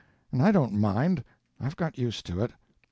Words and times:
And 0.31 0.41
I 0.41 0.51
don't 0.51 0.73
mind—I've 0.73 1.75
got 1.75 1.99
used 1.99 2.25
to 2.25 2.41
it. 2.43 2.53